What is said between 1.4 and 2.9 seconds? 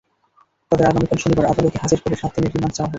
আদালতে হাজির করে সাত দিনের রিমান্ড চাওয়া হবে।